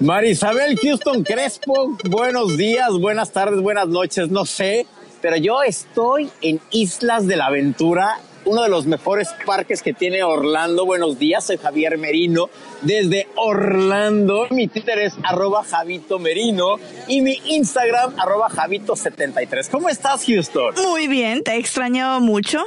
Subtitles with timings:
[0.00, 4.86] Marisabel Houston Crespo, buenos días, buenas tardes, buenas noches, no sé,
[5.20, 10.22] pero yo estoy en Islas de la Aventura uno de los mejores parques que tiene
[10.22, 10.86] Orlando.
[10.86, 12.50] Buenos días, soy Javier Merino
[12.82, 14.46] desde Orlando.
[14.50, 16.76] Mi Twitter es arroba Javito Merino
[17.08, 19.68] y mi Instagram arroba Javito73.
[19.70, 20.74] ¿Cómo estás, Houston?
[20.82, 22.64] Muy bien, te he extrañado mucho,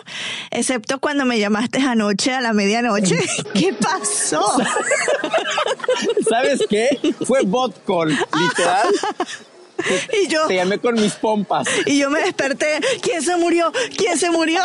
[0.52, 3.18] excepto cuando me llamaste anoche a la medianoche.
[3.54, 4.46] ¿Qué pasó?
[6.30, 6.90] ¿Sabes qué?
[7.26, 8.88] Fue botcon, literal.
[10.24, 10.48] y yo.
[10.48, 11.68] Te llamé con mis pompas.
[11.86, 12.80] Y yo me desperté.
[13.02, 13.72] ¿Quién se murió?
[13.98, 14.62] ¿Quién se murió?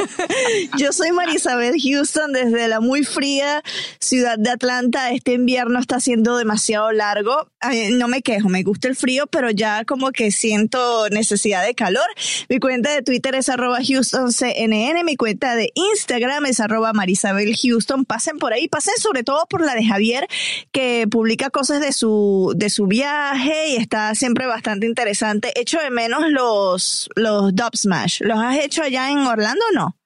[0.78, 3.62] yo soy Marisabel Houston desde la muy fría
[4.00, 5.10] ciudad de Atlanta.
[5.10, 7.48] Este invierno está siendo demasiado largo.
[7.92, 12.06] no me quejo, me gusta el frío, pero ya como que siento necesidad de calor.
[12.48, 15.04] Mi cuenta de Twitter es arroba HoustonCNN.
[15.04, 18.04] Mi cuenta de Instagram es arroba Marisabel Houston.
[18.04, 20.26] Pasen por ahí, pasen sobre todo por la de Javier,
[20.72, 25.58] que publica cosas de su, de su viaje y está siempre bastante interesante.
[25.58, 28.20] Echo de menos los, los Dub Smash.
[28.20, 29.96] ¿Los has hecho allá en Orlando o no?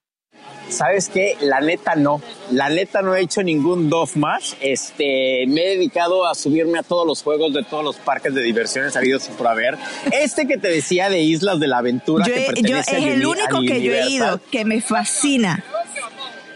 [0.68, 1.36] ¿Sabes qué?
[1.40, 2.22] La neta no.
[2.52, 4.52] La neta no he hecho ningún Dove Smash.
[4.60, 8.42] Este, me he dedicado a subirme a todos los juegos de todos los parques de
[8.42, 9.76] diversiones habidos por haber.
[10.12, 13.60] Este que te decía de Islas de la Aventura yo, que yo, es el único
[13.62, 15.64] que yo he ido, que me fascina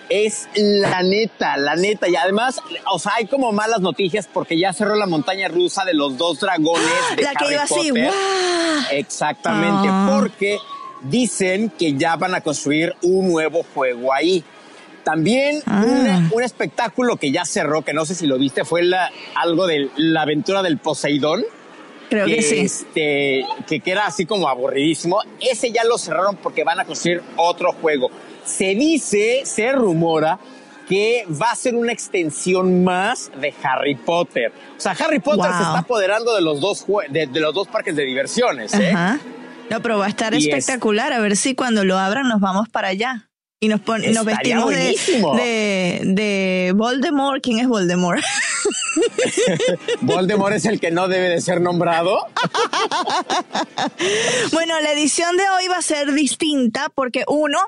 [0.08, 2.08] es la neta, la neta.
[2.08, 2.60] Y además,
[2.90, 6.40] o sea, hay como malas noticias porque ya cerró la montaña rusa de los dos
[6.40, 7.90] dragones de la que iba así,
[8.90, 10.16] Exactamente, ah.
[10.18, 10.58] porque
[11.02, 14.44] dicen que ya van a construir un nuevo juego ahí.
[15.04, 16.28] También ah.
[16.32, 19.90] un espectáculo que ya cerró, que no sé si lo viste, fue la, algo de
[19.96, 21.44] la aventura del Poseidón.
[22.08, 22.58] Creo que, sí.
[22.58, 25.20] Este, que, que era así como aburridísimo.
[25.40, 28.10] Ese ya lo cerraron porque van a construir otro juego
[28.44, 30.38] se dice, se rumora
[30.88, 34.52] que va a ser una extensión más de Harry Potter.
[34.76, 38.04] O sea, Harry Potter se está apoderando de los dos, de, los dos parques de
[38.04, 38.74] diversiones.
[38.74, 38.92] ¿eh?
[39.70, 41.12] No, pero va a estar espectacular.
[41.12, 43.30] A ver si cuando lo abran nos vamos para allá.
[43.60, 47.42] Y nos, nos vestimos de, de, Voldemort.
[47.42, 48.22] ¿Quién es Voldemort?
[50.02, 52.26] Voldemort es el que no debe de ser nombrado.
[54.52, 57.58] bueno, la edición de hoy va a ser distinta porque uno,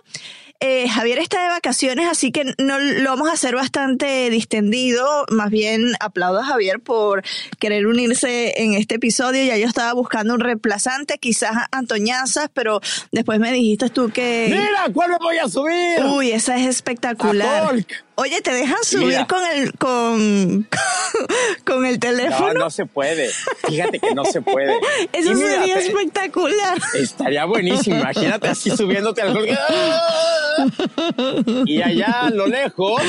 [0.60, 5.06] eh, Javier está de vacaciones, así que no lo vamos a hacer bastante distendido.
[5.30, 7.22] Más bien aplaudo a Javier por
[7.58, 9.44] querer unirse en este episodio.
[9.44, 12.80] Ya yo estaba buscando un reemplazante, quizás Antoñazas, pero
[13.12, 14.46] después me dijiste tú que.
[14.50, 14.92] ¡Mira!
[14.92, 16.04] ¿Cuál me voy a subir?
[16.04, 17.74] Uy, esa es espectacular.
[18.18, 20.66] Oye, ¿te dejan subir con el con,
[21.66, 22.54] con el teléfono?
[22.54, 23.30] No, no se puede.
[23.68, 24.72] Fíjate que no se puede.
[25.12, 26.78] Eso sería espectacular.
[26.94, 27.96] Estaría buenísimo.
[27.96, 29.34] Imagínate así subiéndote al
[31.66, 33.02] Y allá a lo lejos,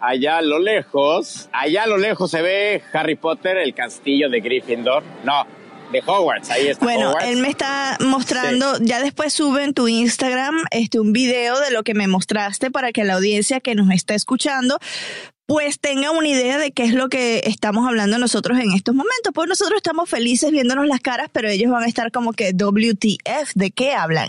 [0.00, 4.40] allá a lo lejos, allá a lo lejos se ve Harry Potter, el castillo de
[4.40, 5.02] Gryffindor.
[5.24, 5.46] No,
[5.92, 6.84] de Hogwarts, ahí está.
[6.84, 11.70] Bueno, él me está mostrando, ya después sube en tu Instagram este un video de
[11.70, 14.78] lo que me mostraste para que la audiencia que nos está escuchando
[15.48, 19.32] pues tenga una idea de qué es lo que estamos hablando nosotros en estos momentos.
[19.32, 23.54] Pues nosotros estamos felices viéndonos las caras, pero ellos van a estar como que WTF,
[23.54, 24.28] ¿de qué hablan?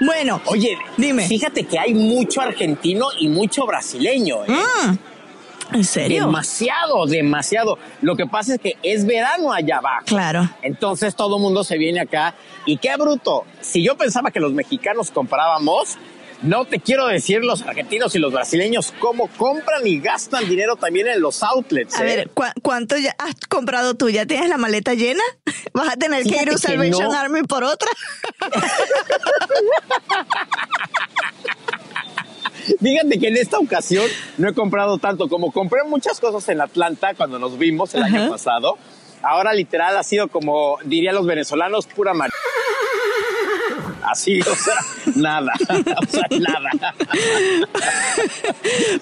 [0.00, 1.28] Bueno, oye, dime.
[1.28, 4.46] Fíjate que hay mucho argentino y mucho brasileño.
[4.46, 4.52] ¿eh?
[4.52, 5.74] Mm.
[5.74, 6.24] ¿En serio?
[6.24, 7.78] Demasiado, demasiado.
[8.00, 10.06] Lo que pasa es que es verano allá abajo.
[10.06, 10.48] Claro.
[10.62, 12.34] Entonces todo el mundo se viene acá.
[12.64, 13.44] Y qué bruto.
[13.60, 15.98] Si yo pensaba que los mexicanos comprábamos,
[16.42, 21.08] no te quiero decir los argentinos y los brasileños cómo compran y gastan dinero también
[21.08, 21.98] en los outlets.
[21.98, 22.28] A ver, ¿eh?
[22.62, 24.08] ¿cuánto ya has comprado tú?
[24.10, 25.22] ¿Ya tienes la maleta llena?
[25.72, 27.88] ¿Vas a tener que ir a Salvation Army por otra?
[32.80, 34.04] Fíjate que en esta ocasión
[34.38, 38.28] no he comprado tanto como compré muchas cosas en Atlanta cuando nos vimos el año
[38.28, 38.76] pasado.
[39.22, 42.30] Ahora literal ha sido como dirían los venezolanos pura mar
[44.06, 44.74] Así, o sea,
[45.16, 46.94] nada, o sea, nada.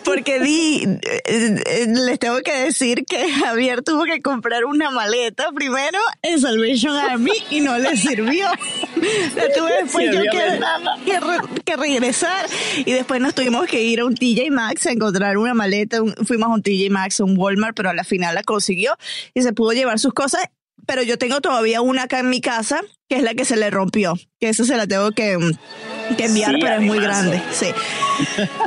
[0.03, 5.53] Porque di, eh, eh, les tengo que decir que Javier tuvo que comprar una maleta
[5.53, 8.47] primero en Salvation Army y no le sirvió.
[9.37, 12.47] La tuve después yo que, que, regresar
[12.79, 15.99] y después nos tuvimos que ir a un TJ Maxx a encontrar una maleta.
[16.25, 18.97] fuimos a un TJ Maxx, a un Walmart, pero a la final la consiguió
[19.35, 20.45] y se pudo llevar sus cosas
[20.87, 23.71] pero yo tengo todavía una acá en mi casa, que es la que se le
[23.71, 25.39] rompió, que esa se la tengo que,
[26.19, 27.67] enviar, pero es muy grande, sí.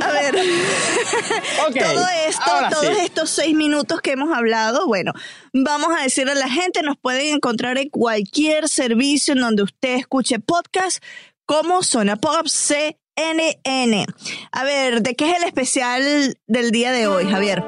[0.00, 5.12] A ver, todo esto, todos estos seis minutos que hemos hablado, bueno,
[5.52, 9.94] vamos a decirle a la gente, nos pueden encontrar en cualquier servicio en donde usted
[9.96, 11.02] escuche podcast,
[11.46, 14.06] como Zona Pop CNN.
[14.52, 17.64] A ver, ¿de qué es el especial del día de hoy, Javier?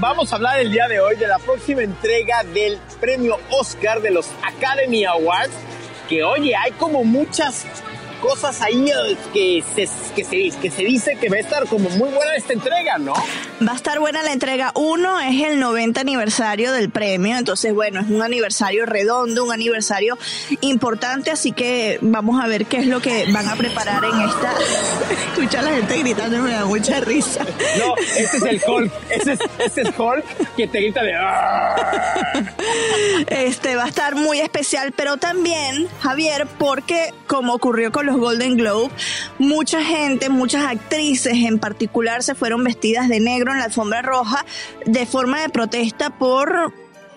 [0.00, 4.10] Vamos a hablar el día de hoy de la próxima entrega del premio Oscar de
[4.10, 5.52] los Academy Awards.
[6.08, 7.66] Que oye, hay como muchas
[8.20, 11.88] cosas ahí eh, que se, que, se, que se dice que va a estar como
[11.90, 13.12] muy buena esta entrega, ¿no?
[13.66, 14.72] Va a estar buena la entrega.
[14.74, 20.18] Uno es el 90 aniversario del premio, entonces bueno, es un aniversario redondo, un aniversario
[20.60, 24.54] importante, así que vamos a ver qué es lo que van a preparar en esta...
[25.30, 27.44] Escucha a la gente gritando, me da mucha risa.
[27.78, 30.24] No, este es el Hulk, ese es, ese es Hulk
[30.56, 31.14] que te grita de...
[33.28, 38.56] Este va a estar muy especial, pero también, Javier, porque como ocurrió con los Golden
[38.56, 38.90] Globe,
[39.38, 44.44] mucha gente, muchas actrices en particular se fueron vestidas de negro en la alfombra roja
[44.86, 46.72] de forma de protesta por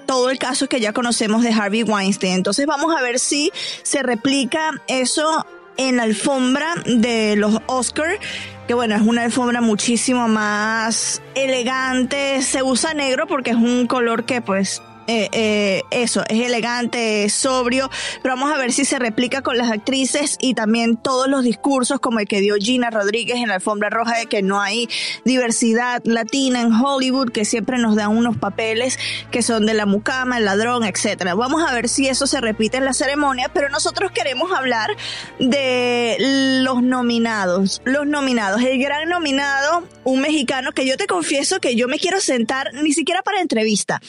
[0.06, 2.34] todo el caso que ya conocemos de Harvey Weinstein.
[2.34, 3.52] Entonces vamos a ver si
[3.84, 5.46] se replica eso
[5.78, 8.20] en la alfombra de los Oscars
[8.68, 14.24] que bueno, es una alfombra muchísimo más elegante, se usa negro porque es un color
[14.24, 17.90] que pues eh, eh, eso, es elegante, es sobrio,
[18.24, 22.00] pero vamos a ver si se replica con las actrices y también todos los discursos
[22.00, 24.88] como el que dio Gina Rodríguez en la alfombra roja de que no hay
[25.26, 28.98] diversidad latina en Hollywood, que siempre nos dan unos papeles
[29.32, 31.36] que son de la mucama, el ladrón, etcétera.
[31.36, 34.92] Vamos a ver si eso se repite en la ceremonia, pero nosotros queremos hablar
[35.40, 36.16] de
[36.64, 37.82] los nominados.
[37.84, 42.22] Los nominados, el gran nominado, un mexicano que yo te confieso que yo me quiero
[42.22, 44.00] sentar ni siquiera para entrevista.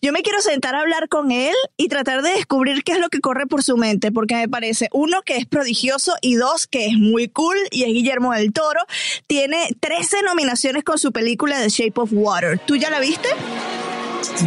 [0.00, 2.98] Yo me quiero sentar sentar a hablar con él y tratar de descubrir qué es
[2.98, 6.66] lo que corre por su mente, porque me parece, uno, que es prodigioso y dos,
[6.66, 8.80] que es muy cool y es Guillermo del Toro.
[9.26, 12.58] Tiene 13 nominaciones con su película The Shape of Water.
[12.66, 13.28] ¿Tú ya la viste?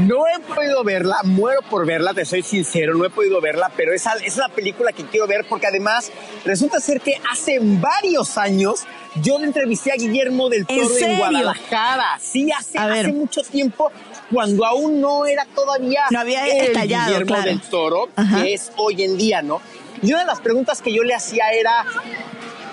[0.01, 3.93] No he podido verla, muero por verla, te soy sincero, no he podido verla, pero
[3.93, 6.11] esa es la película que quiero ver porque además
[6.45, 8.85] resulta ser que hace varios años
[9.21, 12.19] yo le entrevisté a Guillermo del Toro ¿En, Guadalajara.
[12.19, 13.91] Sí, hace, hace mucho tiempo
[14.31, 19.03] cuando aún no era todavía no había el estallado, Guillermo del Toro, que es hoy
[19.03, 19.61] en día, ¿no?
[20.01, 21.85] Y una de las preguntas que yo le hacía era,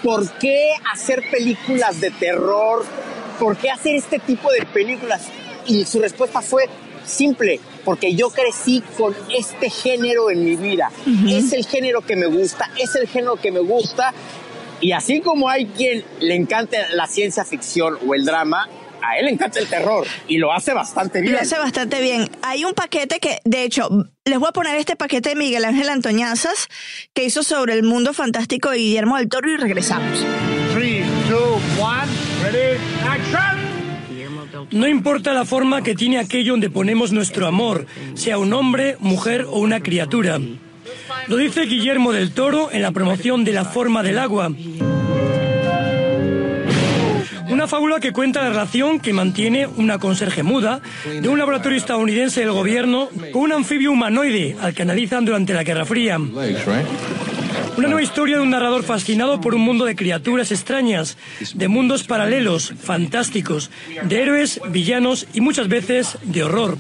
[0.03, 2.85] ¿por qué hacer películas de terror?
[3.39, 5.29] ¿Por qué hacer este tipo de películas?
[5.67, 6.65] Y su respuesta fue
[7.05, 10.91] simple, porque yo crecí con este género en mi vida.
[11.29, 14.13] Es el género que me gusta, es el género que me gusta.
[14.81, 18.69] Y así como hay quien le encanta la ciencia ficción o el drama,
[19.03, 21.33] a él le encanta el terror y lo hace bastante bien.
[21.33, 22.29] Lo hace bastante bien.
[22.43, 23.89] Hay un paquete que, de hecho,
[24.25, 26.69] les voy a poner este paquete de Miguel Ángel Antoñazas
[27.15, 30.25] que hizo sobre el mundo fantástico de Guillermo del Toro y regresamos.
[34.71, 39.47] No importa la forma que tiene aquello donde ponemos nuestro amor, sea un hombre, mujer
[39.49, 40.39] o una criatura.
[41.27, 44.51] Lo dice Guillermo del Toro en la promoción de La forma del agua.
[47.53, 52.41] Una fábula que cuenta la relación que mantiene una conserje muda de un laboratorio estadounidense
[52.41, 56.19] del gobierno con un anfibio humanoide al que analizan durante la Guerra Fría.
[57.77, 61.17] Una nueva historia de un narrador fascinado por un mundo de criaturas extrañas,
[61.55, 63.71] de mundos paralelos, fantásticos,
[64.05, 66.77] de héroes, villanos y muchas veces de horror.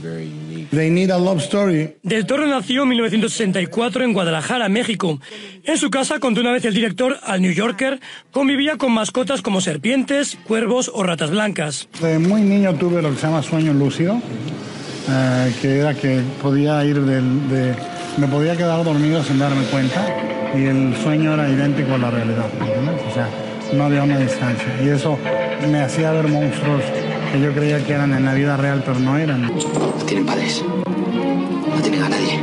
[0.70, 1.94] They Need a Love Story.
[2.02, 5.18] Del Toro nació en 1964 en Guadalajara, México.
[5.64, 7.98] En su casa, contó una vez el director al New Yorker,
[8.30, 11.88] convivía con mascotas como serpientes, cuervos o ratas blancas.
[12.00, 14.20] De muy niño tuve lo que se llama sueño lúcido,
[15.08, 17.74] eh, que era que podía ir del, de,
[18.18, 20.06] me podía quedar dormido sin darme cuenta
[20.54, 22.46] y el sueño era idéntico a la realidad,
[23.10, 23.28] O sea,
[23.72, 25.18] no había una distancia y eso
[25.70, 26.82] me hacía ver monstruos
[27.32, 29.42] que yo creía que eran en la vida real, pero no eran.
[29.42, 30.62] No tienen padres.
[31.74, 32.40] No tienen a nadie.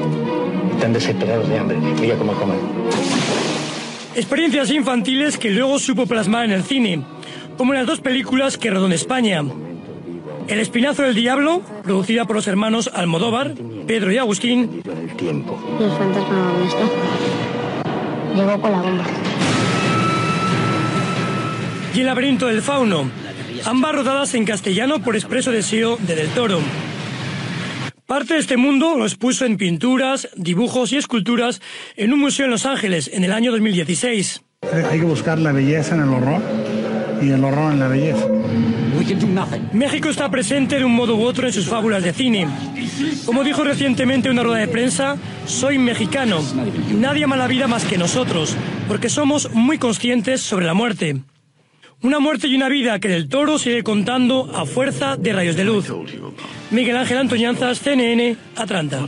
[0.73, 1.77] Están desesperados de hambre.
[1.77, 2.57] Mira cómo comen.
[4.15, 7.03] Experiencias infantiles que luego supo plasmar en el cine,
[7.57, 9.43] como en las dos películas que rodó en España.
[10.47, 13.53] El Espinazo del Diablo, producida por los hermanos Almodóvar,
[13.85, 14.81] Pedro y Agustín,
[15.15, 15.59] tiempo.
[15.79, 17.18] ¿Y el fantasma dónde está?
[18.36, 19.05] Llegó con la bomba.
[21.93, 23.09] Y El laberinto del fauno,
[23.65, 26.59] ambas rodadas en castellano por expreso deseo de Del Toro.
[28.05, 31.62] Parte de este mundo lo expuso en pinturas, dibujos y esculturas
[31.95, 34.41] en un museo en Los Ángeles en el año 2016.
[34.74, 36.41] Hay que buscar la belleza en el horror
[37.21, 38.27] y el horror en la belleza.
[39.73, 42.47] México está presente de un modo u otro en sus fábulas de cine.
[43.25, 46.41] Como dijo recientemente en una rueda de prensa, soy mexicano.
[46.91, 48.55] Nadie ama la vida más que nosotros,
[48.87, 51.17] porque somos muy conscientes sobre la muerte.
[52.01, 55.65] Una muerte y una vida que del toro sigue contando a fuerza de rayos de
[55.65, 55.91] luz.
[56.71, 59.07] Miguel Ángel Antoñanzas, CNN, Atlanta.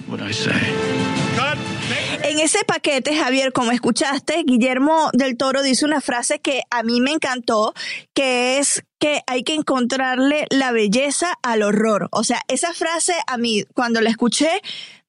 [2.32, 7.02] En ese paquete, Javier, como escuchaste, Guillermo del Toro dice una frase que a mí
[7.02, 7.74] me encantó,
[8.14, 12.08] que es que hay que encontrarle la belleza al horror.
[12.14, 14.50] O sea, esa frase a mí, cuando la escuché,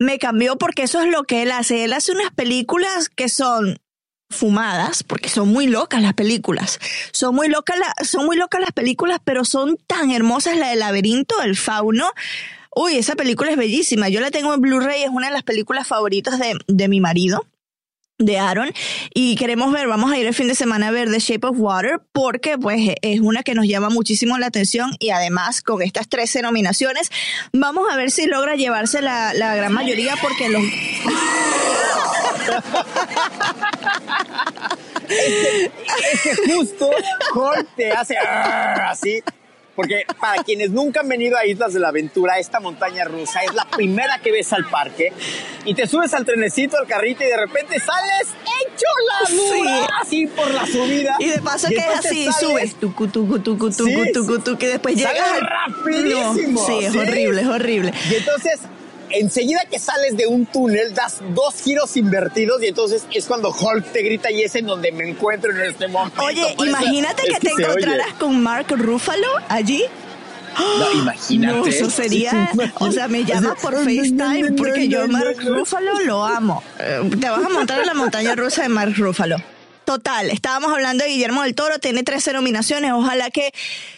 [0.00, 1.84] me cambió porque eso es lo que él hace.
[1.84, 3.78] Él hace unas películas que son
[4.28, 6.80] fumadas, porque son muy locas las películas.
[7.12, 11.40] Son muy locas, son muy locas las películas, pero son tan hermosas la del laberinto,
[11.40, 12.10] el fauno.
[12.74, 14.08] Uy, esa película es bellísima.
[14.08, 17.46] Yo la tengo en Blu-ray, es una de las películas favoritas de, de mi marido
[18.18, 18.72] de Aaron
[19.14, 21.56] y queremos ver, vamos a ir el fin de semana a ver The Shape of
[21.58, 26.08] Water porque pues es una que nos llama muchísimo la atención y además con estas
[26.08, 27.10] 13 nominaciones
[27.52, 30.62] vamos a ver si logra llevarse la, la gran mayoría porque los
[36.12, 36.90] Es que justo
[37.34, 39.22] Hulk te hace así.
[39.74, 43.54] Porque para quienes nunca han venido a Islas de la Aventura, esta montaña rusa es
[43.54, 45.12] la primera que ves al parque
[45.64, 48.28] y te subes al trenecito, al carrito y de repente sales
[48.64, 49.86] hecho la dura Sí.
[50.02, 51.16] así por la subida.
[51.18, 54.68] y de paso que es así, subes tucu tucu tucu tucu Sí, tucu tucu y
[54.68, 56.98] después llegas rapidísimo, No, sí, es ¿sí?
[56.98, 57.92] horrible, es horrible.
[58.10, 58.60] Y entonces,
[59.12, 63.92] enseguida que sales de un túnel, das dos giros invertidos y entonces es cuando Hulk
[63.92, 66.22] te grita y es en donde me encuentro en este momento.
[66.22, 67.64] Oye, Por eso imagínate es que te oye.
[67.64, 69.84] encontraras con Mark Ruffalo allí.
[70.58, 71.56] No, imagínate.
[71.58, 76.62] No, eso sería, o sea, me llama por FaceTime porque yo Mark Ruffalo lo amo.
[76.78, 79.36] Eh, Te vas a montar en la montaña rusa de Mark Ruffalo.
[79.92, 83.52] Total, estábamos hablando de Guillermo del Toro, tiene 13 nominaciones, ojalá que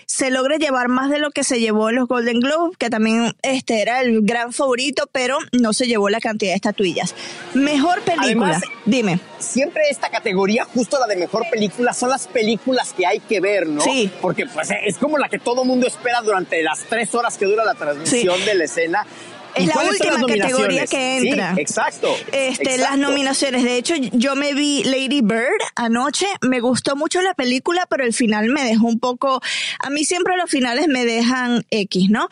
[0.06, 3.32] se logre llevar más de lo que se llevó en los Golden Globes, que también
[3.42, 7.14] este era el gran favorito, pero no se llevó la cantidad de estatuillas.
[7.54, 9.20] Mejor película, Además, dime.
[9.38, 13.68] Siempre esta categoría, justo la de mejor película, son las películas que hay que ver,
[13.68, 13.80] ¿no?
[13.80, 14.10] Sí.
[14.20, 17.64] Porque pues, es como la que todo mundo espera durante las tres horas que dura
[17.64, 19.06] la transmisión de la escena.
[19.54, 21.54] Es ¿Y la última las categoría que Sí, entra.
[21.56, 22.14] exacto.
[22.32, 22.96] Este, las exacto.
[22.98, 23.62] nominaciones.
[23.64, 26.26] De hecho, yo me vi Lady Bird anoche.
[26.42, 29.40] Me gustó mucho la película, pero el final me dejó un poco.
[29.80, 32.28] A mí siempre los finales me dejan X, ¿no?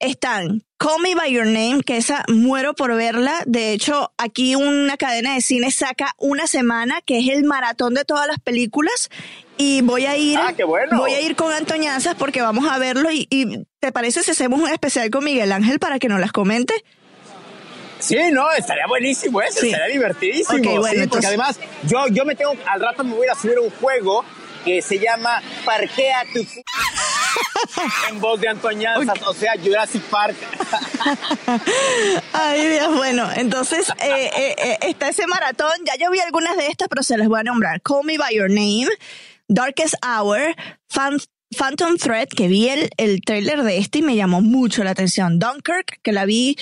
[0.00, 3.32] Están Call Me By Your Name, que esa muero por verla.
[3.46, 8.04] De hecho, aquí una cadena de cine saca una semana, que es el maratón de
[8.04, 9.08] todas las películas.
[9.56, 10.98] Y voy a ir, Ah, qué bueno.
[10.98, 13.10] voy a ir con Antoñanzas porque vamos a verlo.
[13.10, 16.32] Y, y ¿te parece si hacemos un especial con Miguel Ángel para que nos las
[16.32, 16.74] comente?
[17.98, 19.68] Sí, no, estaría buenísimo eso, Sí.
[19.68, 20.58] estaría divertidísimo.
[20.58, 23.30] Bueno, sí, entonces- porque además, yo, yo me tengo, al rato me voy a ir
[23.30, 24.22] a subir a un juego
[24.64, 26.40] que se llama Parquea tu
[28.10, 30.36] en voz de Antoñanzas, o sea, Jurassic Park.
[32.32, 35.72] Ay, Dios, bueno, entonces eh, eh, eh, está ese maratón.
[35.86, 37.80] Ya yo vi algunas de estas, pero se las voy a nombrar.
[37.82, 38.88] Call Me By Your Name,
[39.48, 40.54] Darkest Hour,
[40.88, 41.20] Fan-
[41.56, 45.38] Phantom Thread, que vi el, el trailer de este y me llamó mucho la atención.
[45.38, 46.56] Dunkirk, que la vi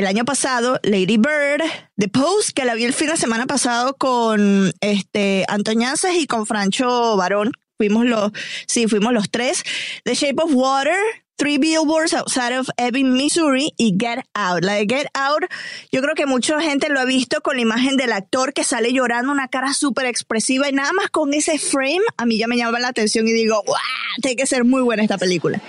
[0.00, 1.62] el año pasado, Lady Bird,
[1.98, 6.46] The Post, que la vi el fin de semana pasado con este Antoñanzas y con
[6.46, 7.52] Francho Barón.
[7.76, 8.32] Fuimos los,
[8.66, 9.62] sí, fuimos los tres.
[10.04, 10.96] The Shape of Water,
[11.36, 14.64] Three Billboards Outside of Ebbing, Missouri y Get Out.
[14.64, 15.44] La de Get Out,
[15.92, 18.94] yo creo que mucha gente lo ha visto con la imagen del actor que sale
[18.94, 22.56] llorando, una cara súper expresiva y nada más con ese frame, a mí ya me
[22.56, 23.78] llama la atención y digo, ¡guau!
[24.22, 25.60] Tiene que ser muy buena esta película.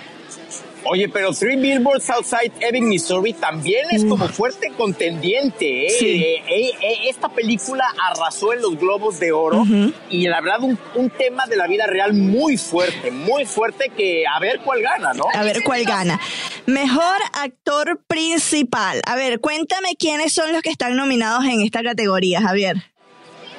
[0.84, 5.86] Oye, pero Three Billboards Outside Ebbing, Missouri también es como fuerte contendiente.
[5.86, 5.90] ¿eh?
[5.90, 6.06] Sí.
[6.06, 9.64] Eh, eh, eh, esta película arrasó en los Globos de Oro
[10.10, 14.24] y la verdad un, un tema de la vida real muy fuerte, muy fuerte que
[14.26, 15.24] a ver cuál gana, ¿no?
[15.32, 16.20] A ver cuál gana.
[16.66, 19.00] Mejor actor principal.
[19.06, 22.76] A ver, cuéntame quiénes son los que están nominados en esta categoría, Javier.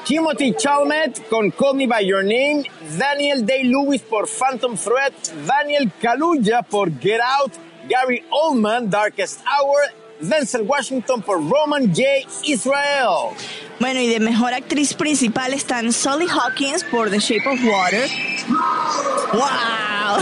[0.06, 2.64] Timothy Chalmette con Call Me By Your Name,
[2.98, 5.14] Daniel Day-Lewis por Phantom Thread,
[5.48, 7.54] Daniel Kaluuya por Get Out,
[7.88, 12.04] Gary Oldman, Darkest Hour, Denzel Washington por Roman J.
[12.44, 13.36] Israel.
[13.80, 18.10] Bueno, y de mejor actriz principal están Sally Hawkins por The Shape of Water,
[19.34, 20.22] ¡Wow!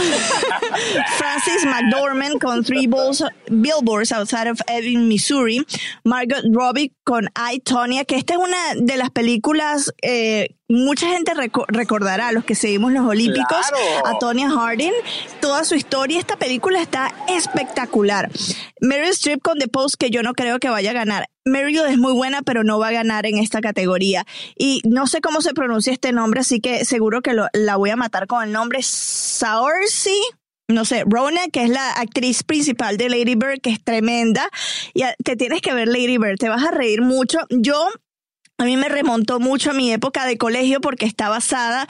[1.18, 5.64] Francis McDormand con Three Balls, Billboards Outside of Ebbing, Missouri.
[6.04, 11.32] Margot Robbie con I, Tonya, que esta es una de las películas eh, mucha gente
[11.68, 13.66] recordará a los que seguimos los Olímpicos,
[14.04, 14.92] a Tonya Harding,
[15.40, 16.18] toda su historia.
[16.18, 18.30] Esta película está espectacular.
[18.80, 21.28] Meryl Streep con The Post, que yo no creo que vaya a ganar.
[21.44, 24.24] Meryl es muy buena, pero no va a ganar en esta categoría.
[24.56, 27.96] Y no sé cómo se pronuncia este nombre, así que seguro que la voy a
[27.96, 30.12] matar con el nombre Saoirse
[30.68, 34.48] no sé, Rona, que es la actriz principal de Lady Bird, que es tremenda.
[34.94, 37.38] Y te tienes que ver Lady Bird, te vas a reír mucho.
[37.50, 37.88] Yo
[38.62, 41.88] a mí me remontó mucho a mi época de colegio porque está basada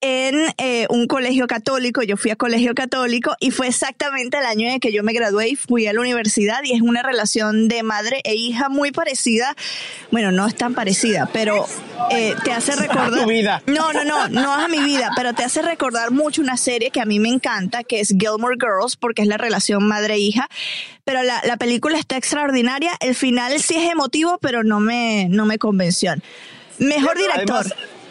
[0.00, 2.02] en eh, un colegio católico.
[2.02, 5.50] Yo fui a colegio católico y fue exactamente el año en que yo me gradué
[5.50, 9.54] y fui a la universidad y es una relación de madre e hija muy parecida.
[10.10, 11.66] Bueno, no es tan parecida, pero
[12.10, 13.20] eh, te hace recordar...
[13.20, 13.62] tu vida.
[13.66, 16.90] No, no, no, no es a mi vida, pero te hace recordar mucho una serie
[16.90, 20.48] que a mí me encanta, que es Gilmore Girls, porque es la relación madre-hija.
[21.04, 22.92] Pero la, la película está extraordinaria.
[23.00, 26.14] El final sí es emotivo, pero no me, no me convenció.
[26.78, 27.66] Mejor director.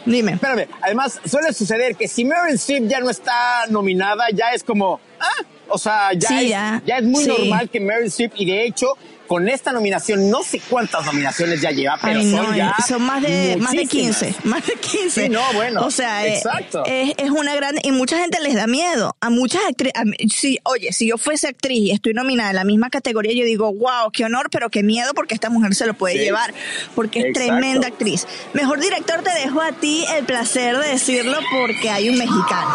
[0.06, 0.32] Dime.
[0.32, 5.00] Espérame, además suele suceder que si Meryl Streep ya no está nominada, ya es como,
[5.18, 6.50] ah, o sea, ya, es,
[6.84, 6.98] ya.
[6.98, 8.88] es muy normal que Meryl Streep, y de hecho,
[9.26, 12.74] con esta nominación, no sé cuántas nominaciones ya lleva, pero son ya.
[12.86, 14.34] Son más de, más de 15.
[14.44, 15.22] Más de 15.
[15.22, 15.84] Sí, no, bueno.
[15.84, 16.42] O sea, eh,
[16.86, 17.76] Es, es, una gran.
[17.82, 19.16] Y mucha gente les da miedo.
[19.20, 19.94] A muchas actrices.
[20.34, 23.72] Si, oye, si yo fuese actriz y estoy nominada en la misma categoría, yo digo,
[23.72, 26.52] wow, qué honor, pero qué miedo porque esta mujer se lo puede llevar.
[26.94, 28.26] Porque es tremenda actriz.
[28.52, 32.74] Mejor director, te dejo a ti el placer de decirlo porque hay un mexicano.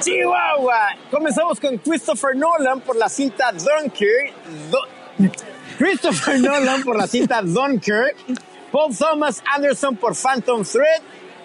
[0.00, 0.96] Chihuahua.
[1.10, 4.34] Comenzamos con Christopher Nolan por la cinta Dunkirk.
[5.78, 8.16] Christopher Nolan por la cinta Dunkirk,
[8.70, 11.02] Paul Thomas Anderson por Phantom Thread,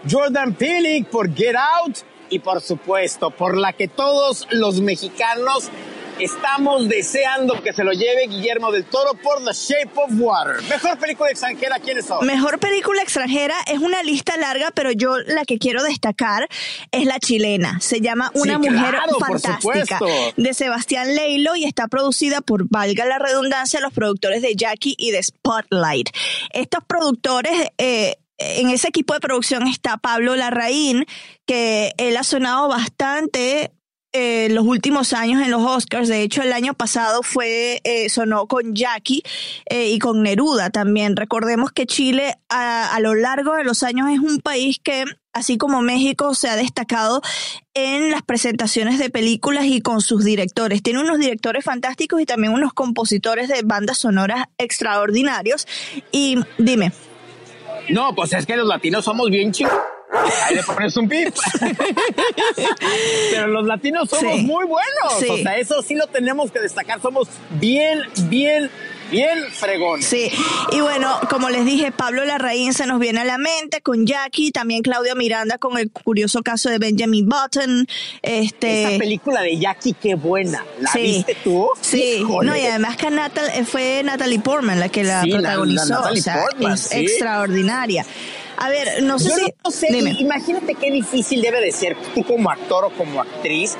[0.10, 1.98] Jordan Peele por Get Out
[2.30, 5.70] y por supuesto por la que todos los mexicanos
[6.20, 10.62] Estamos deseando que se lo lleve Guillermo del Toro por The Shape of Water.
[10.70, 12.28] Mejor película extranjera, ¿quiénes son?
[12.28, 16.50] Mejor película extranjera es una lista larga, pero yo la que quiero destacar
[16.92, 17.80] es la chilena.
[17.80, 20.00] Se llama Una mujer fantástica
[20.36, 25.12] de Sebastián Leilo y está producida por, valga la redundancia, los productores de Jackie y
[25.12, 26.10] de Spotlight.
[26.52, 31.06] Estos productores eh, en ese equipo de producción está Pablo Larraín,
[31.46, 33.72] que él ha sonado bastante
[34.12, 36.08] eh, los últimos años en los Oscars.
[36.08, 39.22] De hecho, el año pasado fue eh, sonó con Jackie
[39.70, 41.16] eh, y con Neruda también.
[41.16, 45.58] Recordemos que Chile a, a, lo largo de los años es un país que, así
[45.58, 47.22] como México, se ha destacado
[47.76, 50.82] en las presentaciones de películas y con sus directores.
[50.82, 55.68] Tiene unos directores fantásticos y también unos compositores de bandas sonoras extraordinarios.
[56.12, 56.92] Y dime.
[57.90, 59.74] No, pues es que los latinos somos bien chicos.
[60.12, 61.36] Ahí le pones un pip.
[63.32, 65.30] Pero los latinos somos muy buenos.
[65.30, 67.00] O sea, eso sí lo tenemos que destacar.
[67.00, 68.72] Somos bien, bien,
[69.12, 70.06] bien fregones.
[70.06, 70.32] Sí,
[70.72, 74.52] y bueno, como les dije, Pablo Larraín se nos viene a la mente con Jackie,
[74.52, 77.86] también Claudia Miranda con el curioso caso de Benjamin Button.
[78.24, 78.96] Este...
[78.96, 80.66] Esa película de Jackie, qué buena.
[80.80, 81.70] ¿La viste tú?
[81.82, 86.02] Sí, no, y además que eh, fue Natalie Portman la que la protagonizó.
[86.02, 88.06] o sea, es extraordinaria.
[88.60, 89.54] A ver, no sé si.
[89.64, 89.88] No sé,
[90.20, 93.78] imagínate qué difícil debe de ser tú como actor o como actriz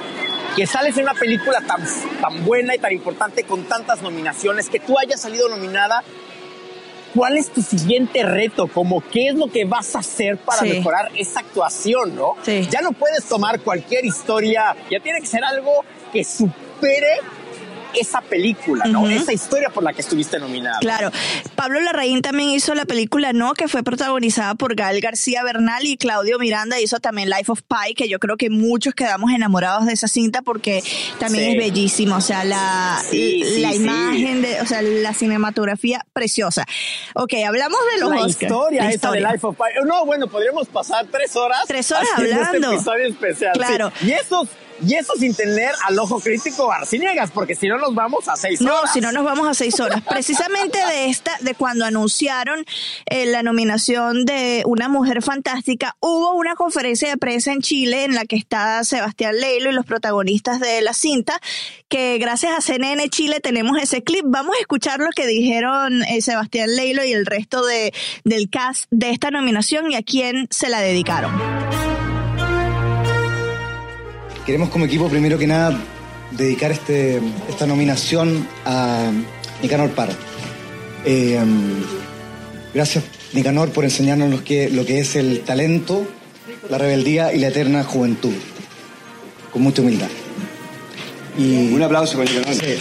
[0.56, 1.86] que sales en una película tan,
[2.22, 6.04] tan buena y tan importante con tantas nominaciones, que tú hayas salido nominada.
[7.14, 8.68] ¿Cuál es tu siguiente reto?
[8.68, 12.36] Como qué es lo que vas a hacer para mejorar esa actuación, ¿no?
[12.46, 17.18] Ya no puedes tomar cualquier historia, ya tiene que ser algo que supere
[17.94, 19.10] esa película, ¿no?
[19.10, 20.80] Esa historia por la que estuviste nominada.
[20.80, 21.12] Claro.
[21.56, 25.98] Pablo Larraín también hizo la película No, que fue protagonizada por Gael García Bernal y
[25.98, 29.94] Claudio Miranda hizo también Life of Pi, que yo creo que muchos quedamos enamorados de
[29.94, 30.84] esa cinta porque
[31.20, 36.66] también es bellísimo, o sea, la, la imagen, de, o sea, la cinematografía preciosa.
[37.16, 39.86] Ok, hablamos de los la historia esa de Life of Pi.
[39.86, 41.64] No, bueno, podríamos pasar tres horas.
[41.68, 42.72] Tres horas este hablando.
[42.72, 43.54] Este episodio especial.
[43.54, 43.92] Claro.
[44.02, 44.48] Y esos
[44.86, 48.62] y eso sin tener al ojo crítico Arciniegas, porque si no nos vamos a seis
[48.62, 48.74] horas.
[48.74, 50.02] No, si no nos vamos a seis horas.
[50.02, 52.66] Precisamente de esta, de cuando anunciaron
[53.06, 58.16] eh, la nominación de Una Mujer Fantástica, hubo una conferencia de prensa en Chile en
[58.16, 61.40] la que está Sebastián Leilo y los protagonistas de la cinta,
[61.88, 64.26] que gracias a CNN Chile tenemos ese clip.
[64.28, 68.86] Vamos a escuchar lo que dijeron eh, Sebastián Leilo y el resto de, del cast
[68.92, 71.89] de esta nominación y a quién se la dedicaron.
[74.50, 75.80] Queremos como equipo, primero que nada,
[76.32, 79.12] dedicar este, esta nominación a
[79.62, 80.14] Nicanor Parra.
[81.06, 81.40] Eh,
[82.74, 86.04] gracias, Nicanor, por enseñarnos lo que, lo que es el talento,
[86.68, 88.34] la rebeldía y la eterna juventud.
[89.54, 90.10] con mucha humildad.
[91.38, 92.56] Y, Un aplauso para Nicanor.
[92.56, 92.74] Sí.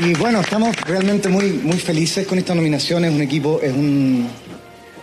[0.00, 3.04] Y bueno, estamos realmente muy, muy felices con esta nominación.
[3.04, 4.28] Es un equipo, es un-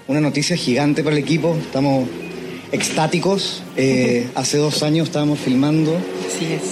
[0.08, 1.56] una noticia gigante para el equipo.
[1.60, 2.08] Estamos
[2.72, 3.64] extáticos.
[3.76, 5.98] Eh, hace dos años estábamos filmando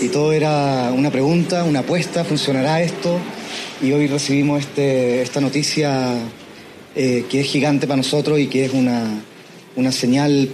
[0.02, 3.18] y todo era una pregunta, una apuesta, ¿funcionará esto?
[3.82, 6.14] Y hoy recibimos este, esta noticia
[6.96, 9.04] eh, que es gigante para nosotros y que es una,
[9.76, 10.50] una señal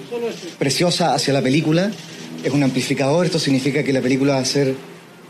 [0.58, 1.92] preciosa hacia la película.
[2.44, 4.74] Es un amplificador, esto significa que la película va a ser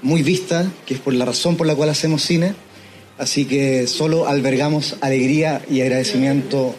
[0.04, 2.54] muy vista, que es por la razón por la cual hacemos cine.
[3.18, 6.76] Así que solo albergamos alegría y agradecimiento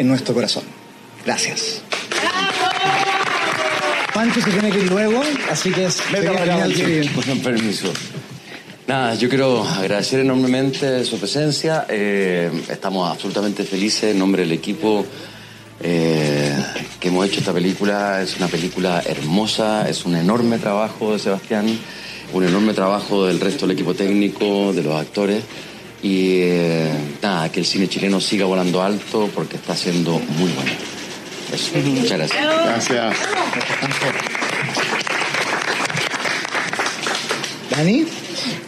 [0.00, 0.64] en nuestro corazón.
[1.26, 1.82] Gracias.
[4.14, 6.00] Pancho se tiene que ir luego, así que es
[7.14, 7.92] Con permiso.
[8.86, 11.84] Nada, yo quiero agradecer enormemente su presencia.
[11.88, 15.04] Eh, estamos absolutamente felices en nombre del equipo
[15.82, 16.56] eh,
[16.98, 18.22] que hemos hecho esta película.
[18.22, 21.66] Es una película hermosa, es un enorme trabajo de Sebastián,
[22.32, 25.44] un enorme trabajo del resto del equipo técnico, de los actores.
[26.02, 26.90] Y eh,
[27.22, 30.72] nada, que el cine chileno siga volando alto porque está siendo muy bueno.
[31.52, 31.72] Eso.
[31.78, 32.46] Muchas gracias.
[32.64, 33.16] Gracias.
[37.70, 38.04] ¿Dani?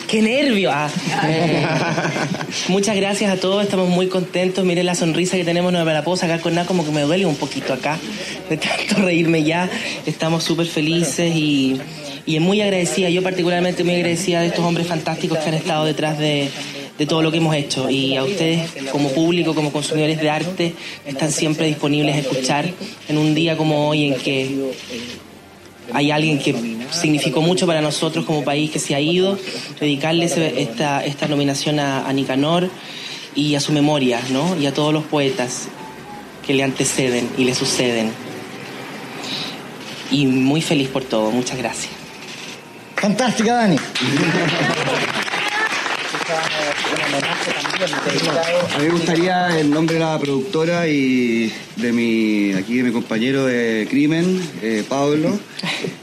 [0.08, 0.70] ¡Qué nervio!
[0.70, 0.90] Ah.
[2.68, 4.62] Muchas gracias a todos, estamos muy contentos.
[4.62, 7.00] Miren la sonrisa que tenemos, no me la puedo sacar con nada, como que me
[7.00, 7.98] duele un poquito acá,
[8.50, 9.70] de tanto reírme ya.
[10.04, 11.80] Estamos súper felices y,
[12.26, 16.18] y muy agradecida, yo particularmente muy agradecida de estos hombres fantásticos que han estado detrás
[16.18, 16.50] de,
[16.98, 17.88] de todo lo que hemos hecho.
[17.90, 20.74] Y a ustedes, como público, como consumidores de arte,
[21.06, 22.70] están siempre disponibles a escuchar
[23.08, 24.72] en un día como hoy en que
[25.92, 26.54] hay alguien que
[26.90, 29.38] significó mucho para nosotros como país que se ha ido,
[29.80, 32.70] dedicarle esta, esta nominación a, a Nicanor
[33.34, 34.56] y a su memoria, ¿no?
[34.58, 35.68] Y a todos los poetas
[36.46, 38.12] que le anteceden y le suceden.
[40.10, 41.92] Y muy feliz por todo, muchas gracias.
[42.96, 43.76] Fantástica, Dani.
[47.86, 52.92] A mí me gustaría, en nombre de la productora y de mi, aquí de mi
[52.92, 55.36] compañero de crimen, eh, Pablo,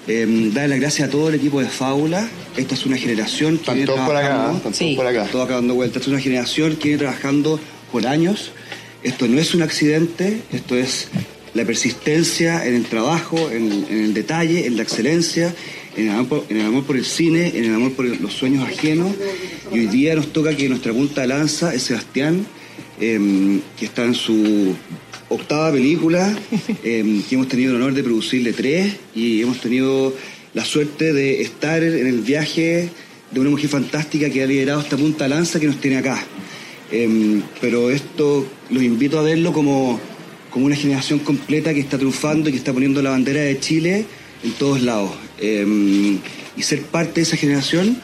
[0.07, 2.27] eh, darle las gracias a todo el equipo de Fábula.
[2.57, 4.57] Esta es una generación que viene todos por acá, trabajando- ¿eh?
[4.57, 5.25] Están todos por acá.
[5.31, 5.95] Todos acá dando vueltas.
[5.97, 7.59] Esta es una generación que viene trabajando
[7.91, 8.51] por años.
[9.03, 11.07] Esto no es un accidente, esto es
[11.53, 15.55] la persistencia en el trabajo, en, en el detalle, en la excelencia,
[15.99, 18.33] en el, amor por, en el amor por el cine, en el amor por los
[18.33, 19.13] sueños ajenos.
[19.73, 22.45] Y hoy día nos toca que nuestra punta de lanza es Sebastián,
[23.01, 24.75] em, que está en su
[25.27, 26.37] octava película,
[26.83, 30.15] em, que hemos tenido el honor de producirle tres y hemos tenido
[30.53, 32.89] la suerte de estar en el viaje
[33.31, 36.23] de una mujer fantástica que ha liderado esta punta de lanza que nos tiene acá.
[36.91, 39.99] Em, pero esto los invito a verlo como,
[40.49, 44.05] como una generación completa que está triunfando y que está poniendo la bandera de Chile
[44.43, 45.11] en todos lados.
[45.39, 46.19] Em,
[46.57, 48.01] y ser parte de esa generación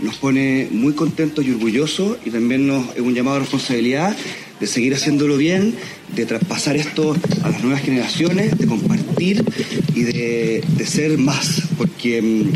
[0.00, 4.14] nos pone muy contentos y orgullosos y también nos es un llamado a responsabilidad
[4.60, 5.74] de seguir haciéndolo bien,
[6.14, 9.44] de traspasar esto a las nuevas generaciones, de compartir
[9.94, 12.52] y de, de ser más, porque em,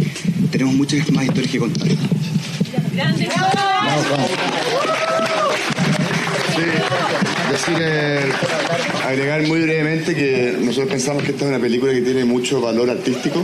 [0.50, 1.88] tenemos muchas más historias que contar.
[7.50, 8.20] Decir, eh,
[9.06, 12.90] agregar muy brevemente que nosotros pensamos que esta es una película que tiene mucho valor
[12.90, 13.42] artístico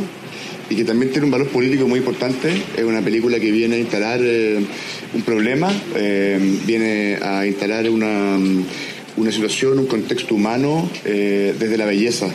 [0.69, 2.63] y que también tiene un valor político muy importante.
[2.77, 4.61] Es una película que viene a instalar eh,
[5.15, 8.39] un problema, eh, viene a instalar una,
[9.17, 12.29] una situación, un contexto humano eh, desde la belleza.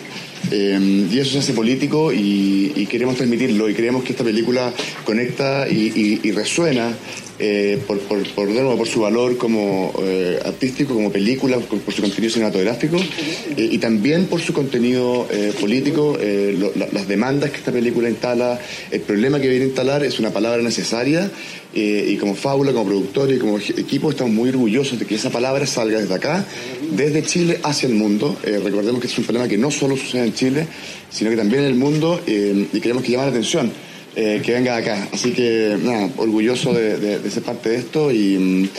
[0.51, 4.73] Y eso se hace político y, queremos transmitirlo y creemos que esta película
[5.05, 6.95] conecta y resuena
[7.39, 11.79] eh, por, por, por, de nuevo, por su valor como eh, artístico, como película, por,
[11.79, 16.89] por su contenido cinematográfico eh, y también por su contenido eh, político, eh, lo- la-
[16.91, 18.59] las demandas que esta película instala,
[18.91, 21.31] el problema que viene a instalar es una palabra necesaria
[21.73, 25.29] eh, y como fábula, como productor y como equipo estamos muy orgullosos de que esa
[25.29, 26.45] palabra salga desde acá,
[26.91, 28.35] desde Chile hacia el mundo.
[28.43, 30.67] Recordemos que es un problema que no solo sucede en Chile,
[31.11, 33.71] sino que también en el mundo y queremos que llame la atención
[34.15, 35.07] eh, que venga acá.
[35.13, 38.69] Así que, nada, orgulloso de, de- de ser parte de esto y,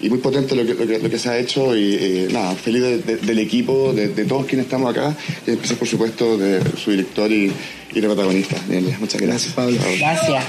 [0.00, 2.54] y muy potente lo que, lo que, lo que se ha hecho y, eh, nada,
[2.54, 6.60] feliz de- de- del equipo, de, todos quienes estamos acá, y especial, por supuesto, de
[6.82, 7.50] su director y,
[7.92, 8.56] y de protagonista.
[8.68, 9.52] Bien, muchas gracias.
[9.54, 9.76] Pablo.
[9.98, 10.44] Gracias.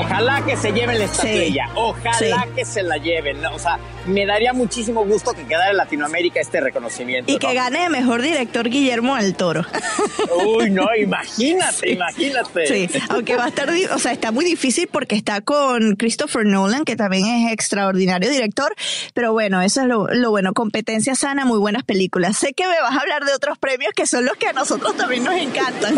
[0.00, 3.44] Ojalá que se lleven la estatuilla, ojalá que se la lleven.
[3.46, 7.30] O sea, me daría muchísimo gusto que quedara en Latinoamérica este reconocimiento.
[7.30, 9.64] Y que gane mejor director Guillermo del Toro.
[10.46, 12.66] Uy, no, imagínate, imagínate.
[12.66, 16.84] Sí, aunque va a estar, o sea, está muy difícil porque está con Christopher Nolan,
[16.84, 18.74] que también es extraordinario director,
[19.14, 22.38] pero bueno, eso es lo, lo bueno, competencia sana, muy buenas películas.
[22.38, 24.96] Sé que me vas a hablar de otros premios que son los que a nosotros
[24.96, 25.94] también nos encantan.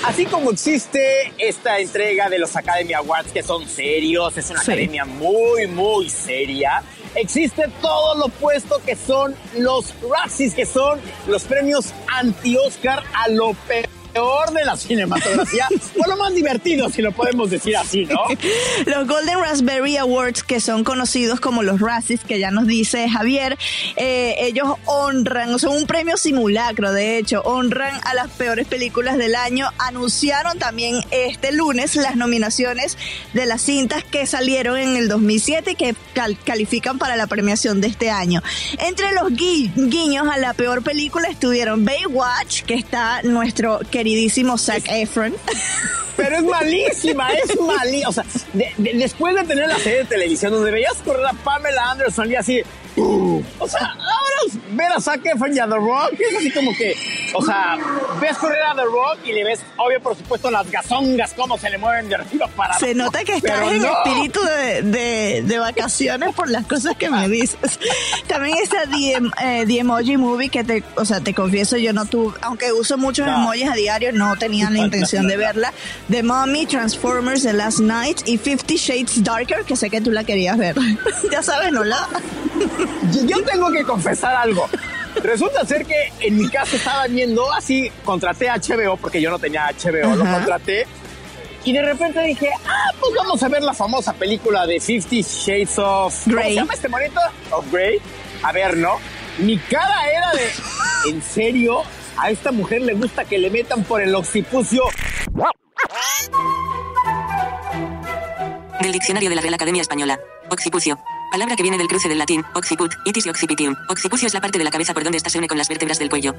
[0.05, 5.03] Así como existe esta entrega de los Academy Awards que son serios, es una academia
[5.03, 6.83] muy, muy seria,
[7.15, 13.55] existe todo lo opuesto que son los Razzies, que son los premios anti-Oscar a lo
[13.67, 15.67] peor peor de la cinematografía,
[16.01, 18.21] o lo más divertido, si lo podemos decir así, ¿no?
[18.85, 23.57] los Golden Raspberry Awards, que son conocidos como los Razzies, que ya nos dice Javier,
[23.97, 29.35] eh, ellos honran, son un premio simulacro, de hecho, honran a las peores películas del
[29.35, 29.67] año.
[29.79, 32.97] Anunciaron también este lunes las nominaciones
[33.33, 35.95] de las cintas que salieron en el 2007 y que
[36.45, 38.41] califican para la premiación de este año.
[38.79, 44.83] Entre los guiños a la peor película estuvieron Baywatch, que está nuestro querido queridísimo Zac
[44.87, 45.33] Efron.
[46.15, 48.09] Pero es malísima, es malísima.
[48.09, 48.23] O sea,
[48.77, 52.61] después de tener la serie de televisión donde veías correr a Pamela Anderson y así,
[52.97, 54.25] o sea, ahora
[54.71, 56.95] ver a Zac Efron y a The Rock es así como que,
[57.33, 57.77] o sea,
[58.19, 61.69] ves correr a The Rock y le ves, obvio, por supuesto, las gazongas, cómo se
[61.69, 64.39] le mueven de arriba para Se nota que estás en espíritu
[64.83, 67.79] de, de, vacaciones por las cosas que me dices.
[68.27, 72.05] También está The, eh, The, Emoji Movie, que te, o sea, te confieso, yo no
[72.05, 75.73] tuve, aunque uso muchos emojis a diario, no tenía la intención de verla.
[76.09, 80.23] The Mommy, Transformers, The Last Night y Fifty Shades Darker, que sé que tú la
[80.23, 80.75] querías ver.
[81.31, 81.83] ya sabes, ¿no?
[81.83, 82.07] La...
[83.25, 84.67] Yo tengo que confesar algo.
[85.23, 89.71] Resulta ser que en mi caso estaba viendo así, contraté HBO porque yo no tenía
[89.71, 90.85] HBO, lo contraté.
[91.63, 95.79] Y de repente dije, ah, pues vamos a ver la famosa película de Fifty Shades
[95.79, 96.35] of Grey.
[96.35, 97.19] ¿Cómo se llama este monito?
[97.51, 97.99] Of Grey.
[98.43, 98.97] A ver, ¿no?
[99.39, 101.81] Mi cara era de, ¿en serio?
[102.17, 104.83] A esta mujer le gusta que le metan por el occipucio.
[108.79, 110.19] Del diccionario de la Real Academia Española.
[110.49, 110.99] Occipucio.
[111.35, 113.75] Palabra que viene del cruce del latín, occiput, itis y occipitium.
[113.89, 115.99] Occipucio es la parte de la cabeza por donde esta se une con las vértebras
[115.99, 116.33] del cuello.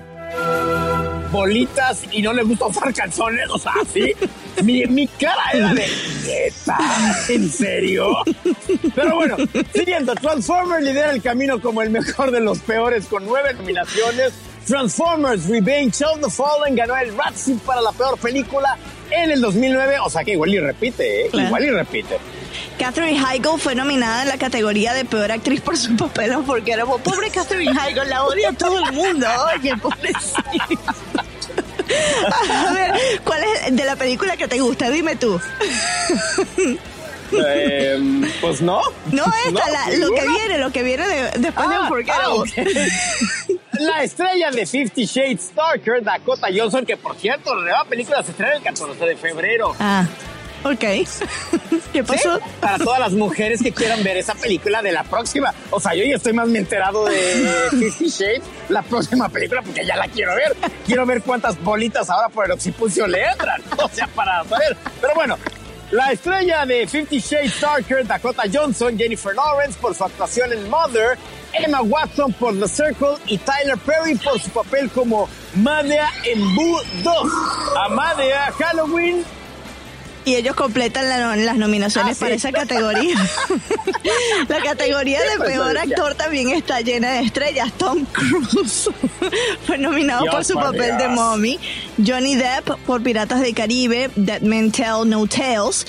[1.31, 4.15] Bolitas y no le gusta usar calzones, o sea, ¿sí?
[4.65, 5.87] mi, mi cara era de...
[7.29, 8.07] ¿En serio?
[8.95, 9.37] Pero bueno,
[9.75, 14.33] siguiendo, Transformers lidera el camino como el mejor de los peores con nueve nominaciones.
[14.67, 18.79] Transformers Revenge of the Fallen ganó el Razzie para la peor película
[19.11, 21.31] en el 2009, o sea que igual y repite, ¿eh?
[21.35, 22.19] Igual y repite.
[22.79, 26.85] Catherine Heigl fue nominada en la categoría de peor actriz por su papel porque era
[26.85, 29.27] pobre Catherine Heigl, la odia todo el mundo.
[29.55, 30.95] Oye, pobrecita.
[32.51, 34.91] A ver, ¿cuál es de la película que te gusta?
[34.91, 35.41] Dime tú.
[37.33, 37.99] Eh,
[38.41, 38.81] pues no.
[39.13, 41.07] No, esta, lo que viene, lo que viene
[41.39, 42.53] después de ah, Unforgettable.
[42.57, 48.23] Ah, la estrella de Fifty Shades Darker, Dakota Johnson, que por cierto, la nueva película
[48.23, 49.75] se estrena el 14 de febrero.
[49.79, 50.07] Ah.
[50.65, 50.81] Ok.
[51.93, 52.41] ¿Qué pasó?
[52.61, 55.55] Para todas las mujeres que quieran ver esa película de la próxima.
[55.71, 59.97] O sea, yo ya estoy más enterado de Fifty Shades, la próxima película, porque ya
[59.97, 60.57] la quiero ver.
[60.85, 63.63] Quiero ver cuántas bolitas ahora por el occipucio le entran.
[63.83, 64.77] O sea, para saber.
[65.01, 65.39] Pero bueno,
[65.91, 71.17] la estrella de Fifty Shades Darker, Dakota Johnson, Jennifer Lawrence por su actuación en Mother,
[71.53, 76.81] Emma Watson por The Circle y Tyler Perry por su papel como Madea en Boo
[77.05, 77.33] 2.
[77.87, 79.25] Amadea Halloween
[80.27, 83.15] y ellos completan las nominaciones ah, para esa categoría.
[84.49, 87.73] la categoría de peor actor también está llena de estrellas.
[87.79, 88.91] Tom Cruise
[89.67, 91.61] fue nominado por su papel de Mommy.
[92.05, 95.87] Johnny Depp por Piratas del Caribe, Dead Men Tell No Tales.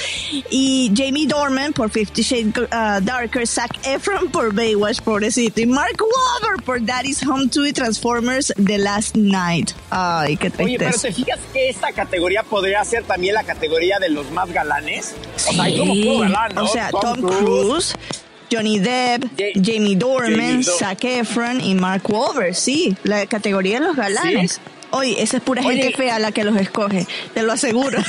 [0.52, 3.47] Y Jamie Dorman por Fifty Shades uh, Darker.
[3.47, 5.62] Zac Efron por Baywatch, pobrecito.
[5.62, 9.71] Y Mark Wahlberg por Daddy's Home 2 y Transformers The Last Night.
[9.89, 10.63] Ay, qué tristeza.
[10.63, 14.52] Oye, pero te fijas que esta categoría podría ser también la categoría de los más
[14.52, 15.16] galanes.
[15.36, 17.96] O sea, hay como galán, O sea, Tom, Cruise,
[18.52, 22.56] Johnny Depp, Jamie Dorman, Zac Efron y Mark Wahlberg.
[22.56, 24.60] Sí, la categoría de los galanes.
[24.92, 28.00] Oye, esa es pura gente fea la que los escoge, te lo aseguro.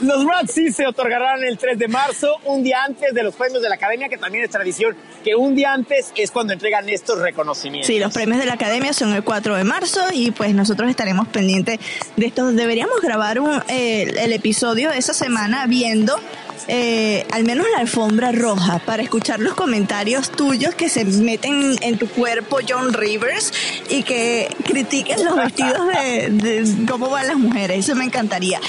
[0.00, 3.68] los Razzies se otorgarán el 3 de marzo, un día antes de los premios de
[3.68, 7.86] la Academia, que también es tradición, que un día antes es cuando entregan estos reconocimientos.
[7.86, 11.28] Sí, los premios de la Academia son el 4 de marzo y pues nosotros estaremos
[11.28, 11.78] pendientes
[12.16, 12.54] de estos.
[12.54, 16.18] Deberíamos grabar un, el episodio de esa semana viendo
[16.68, 21.98] eh, al menos la alfombra roja para escuchar los comentarios tuyos que se meten en
[21.98, 23.52] tu cuerpo, John Rivers,
[23.88, 27.84] y que critiquen los vestidos de, cómo van las mujeres.
[27.84, 28.60] Eso me encantaría.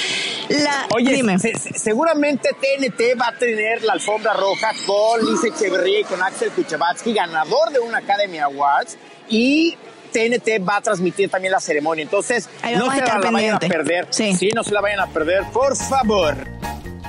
[0.50, 1.22] La, Oye,
[1.76, 7.14] seguramente TNT va a tener la alfombra roja con Lisa Echeverría y con Axel Kuchevatsky,
[7.14, 8.98] ganador de una Academy Awards,
[9.30, 9.78] y
[10.12, 12.04] TNT va a transmitir también la ceremonia.
[12.04, 14.08] Entonces, no se la, vayan a perder.
[14.10, 14.36] Sí.
[14.36, 16.36] sí, no se la vayan a perder, por favor.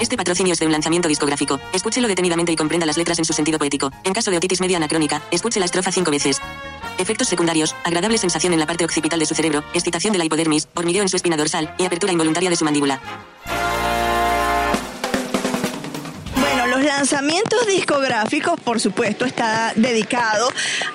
[0.03, 1.61] Este patrocinio es de un lanzamiento discográfico.
[1.73, 3.93] Escúchelo detenidamente y comprenda las letras en su sentido poético.
[4.03, 6.41] En caso de otitis media anacrónica, escuche la estrofa cinco veces.
[6.99, 10.67] Efectos secundarios, agradable sensación en la parte occipital de su cerebro, excitación de la hipodermis,
[10.75, 13.01] hormigueo en su espina dorsal y apertura involuntaria de su mandíbula.
[17.03, 20.49] Lanzamientos discográficos, por supuesto, está dedicado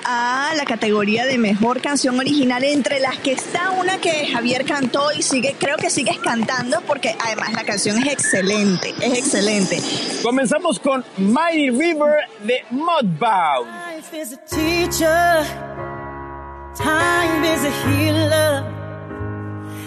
[0.05, 5.11] a la categoría de mejor canción original, entre las que está una que Javier cantó
[5.11, 9.81] y sigue, creo que sigues cantando porque además la canción es excelente, es excelente.
[10.23, 13.67] Comenzamos con Mighty River de Mudbound.
[13.67, 15.45] Life is a teacher,
[16.77, 18.63] time is a healer,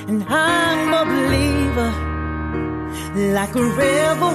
[0.07, 1.91] and I'm a believer,
[3.33, 4.31] like a river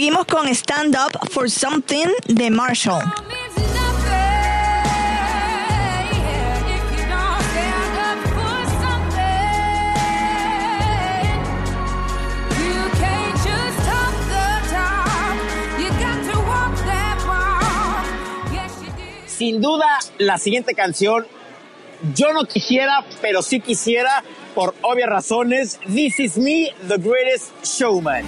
[0.00, 3.02] Seguimos con Stand Up for Something de Marshall.
[19.26, 21.26] Sin duda, la siguiente canción,
[22.14, 28.24] yo no quisiera, pero sí quisiera, por obvias razones, This Is Me, The Greatest Showman.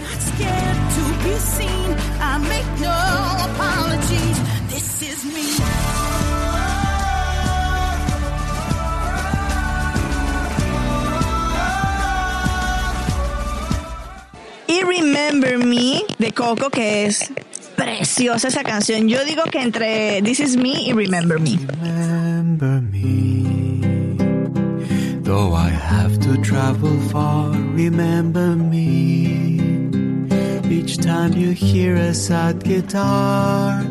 [14.67, 17.33] Y Remember Me de Coco, que es
[17.77, 19.09] preciosa esa canción.
[19.09, 21.59] Yo digo que entre This Is Me y Remember Me.
[21.83, 23.43] Remember me.
[25.23, 29.32] Though I have to travel far, remember me.
[30.93, 33.83] Each time you hear a sad guitar.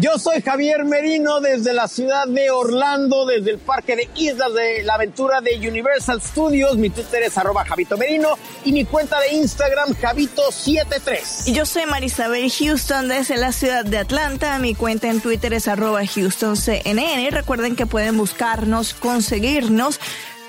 [0.00, 4.82] Yo soy Javier Merino desde la ciudad de Orlando, desde el parque de Islas de
[4.82, 6.76] la Aventura de Universal Studios.
[6.76, 11.48] Mi Twitter es arroba Javito Merino y mi cuenta de Instagram Javito73.
[11.48, 14.58] Y yo soy Marisabel Houston desde la ciudad de Atlanta.
[14.58, 17.30] Mi cuenta en Twitter es arroba HoustonCNN.
[17.30, 20.00] Recuerden que pueden buscarnos, conseguirnos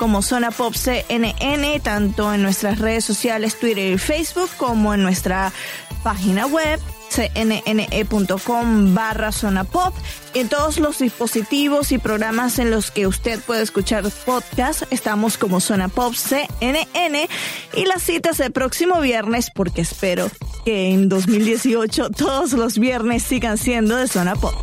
[0.02, 5.54] como Zona Pop CNN, tanto en nuestras redes sociales, Twitter y Facebook, como en nuestra
[6.02, 6.80] página web
[7.12, 9.94] cnne.com barra zona pop.
[10.34, 15.60] En todos los dispositivos y programas en los que usted puede escuchar podcast, estamos como
[15.60, 17.30] Zona Pop CNN
[17.76, 20.32] y las citas el próximo viernes porque espero
[20.66, 24.56] que en 2018 todos los viernes sigan siendo de Zona Pop.